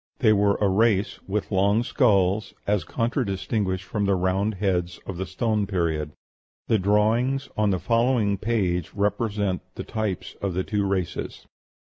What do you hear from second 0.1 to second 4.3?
They were a race with long skulls, as contradistinguished from the